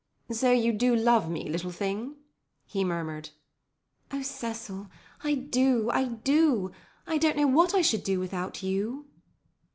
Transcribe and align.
"So 0.31 0.51
you 0.51 0.73
do 0.73 0.95
love 0.95 1.29
me, 1.29 1.47
little 1.47 1.69
thing?" 1.69 2.15
he 2.65 2.83
murmured. 2.83 3.29
"Oh, 4.11 4.23
Cecil, 4.23 4.87
I 5.23 5.35
do, 5.35 5.91
I 5.91 6.05
do! 6.05 6.71
I 7.05 7.19
don't 7.19 7.37
know 7.37 7.45
what 7.45 7.75
I 7.75 7.83
should 7.83 8.03
do 8.03 8.19
without 8.19 8.63
you." 8.63 9.05